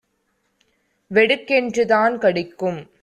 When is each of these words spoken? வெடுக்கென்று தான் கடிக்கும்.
வெடுக்கென்று 1.11 1.85
தான் 1.85 2.17
கடிக்கும். 2.17 2.81